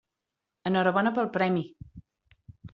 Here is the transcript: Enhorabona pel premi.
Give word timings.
Enhorabona 0.69 1.13
pel 1.19 1.31
premi. 1.37 1.63